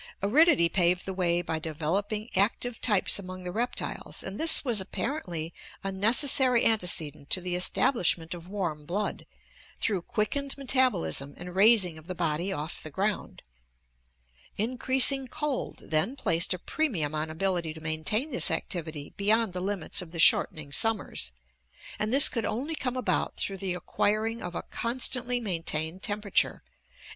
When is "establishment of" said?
7.55-8.47